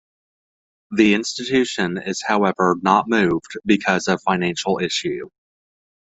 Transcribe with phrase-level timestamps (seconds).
[0.89, 5.29] The institution is however not moved because of financial issue.